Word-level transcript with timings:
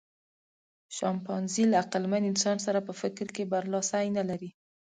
شامپانزي 0.97 1.63
له 1.71 1.75
عقلمن 1.83 2.23
انسان 2.31 2.57
سره 2.65 2.79
په 2.87 2.93
فکر 3.01 3.27
کې 3.35 3.49
برلاسی 3.53 4.07
نهلري. 4.15 4.49